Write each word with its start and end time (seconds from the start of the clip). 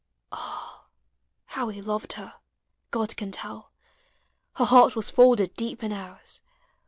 Ah, 0.31 0.87
how 1.45 1.67
we 1.67 1.79
loved 1.79 2.13
her, 2.13 2.33
God 2.89 3.15
can 3.15 3.29
tell; 3.29 3.71
Her 4.55 4.65
heart 4.65 4.95
was 4.95 5.11
folded 5.11 5.53
deep 5.53 5.83
in 5.83 5.91
ours. 5.91 6.41